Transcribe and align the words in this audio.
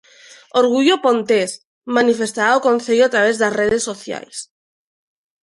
Orgullo 0.61 0.95
pontés!, 1.05 1.51
manifestaba 1.97 2.57
o 2.59 2.63
Concello 2.67 3.05
a 3.05 3.13
través 3.13 3.35
das 3.41 3.55
redes 3.61 3.85
sociais. 3.89 4.35